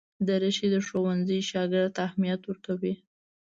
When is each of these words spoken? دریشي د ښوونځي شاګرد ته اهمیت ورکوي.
دریشي 0.27 0.67
د 0.71 0.75
ښوونځي 0.87 1.39
شاګرد 1.51 1.91
ته 1.95 2.01
اهمیت 2.07 2.41
ورکوي. 2.45 2.93